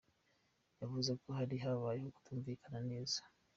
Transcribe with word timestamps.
Yavuze 0.81 1.11
ko 1.21 1.27
hari 1.37 1.55
habayeho 1.63 2.09
kutumvikana 2.15 2.79
neza. 2.91 3.19